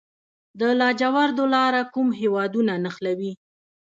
د 0.59 0.61
لاجوردو 0.79 1.43
لاره 1.55 1.81
کوم 1.93 2.07
هیوادونه 2.19 2.73
نښلوي؟ 2.83 3.33